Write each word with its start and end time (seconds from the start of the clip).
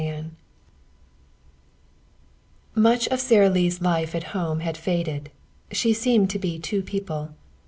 XXII 0.01 0.25
Much 2.73 3.07
of 3.09 3.19
Sara 3.19 3.51
Lee's 3.51 3.81
life 3.83 4.15
at 4.15 4.23
home 4.33 4.61
had 4.61 4.75
faded. 4.75 5.29
She 5.71 5.93
seemed 5.93 6.31
to 6.31 6.39
be 6.39 6.57
two 6.57 6.81
people. 6.81 7.35